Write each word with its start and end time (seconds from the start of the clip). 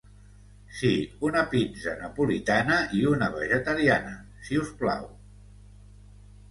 Si, 0.77 0.89
una 1.29 1.43
pizza 1.51 1.93
napolitana 1.99 2.79
i 3.01 3.05
una 3.13 3.29
vegetariana 3.37 4.19
si 4.49 4.61
us 4.65 4.75
plau. 4.83 5.11